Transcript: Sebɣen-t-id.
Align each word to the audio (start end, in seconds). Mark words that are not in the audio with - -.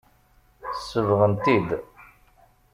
Sebɣen-t-id. 0.89 1.69